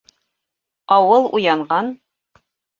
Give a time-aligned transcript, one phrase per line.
[0.97, 1.95] Ауыл уянған.